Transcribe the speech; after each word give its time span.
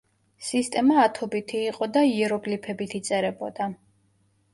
სისტემა 0.45 0.95
ათობითი 1.01 1.61
იყო 1.71 1.87
და 1.97 2.03
იეროგლიფებით 2.13 2.97
იწერებოდა. 3.01 3.69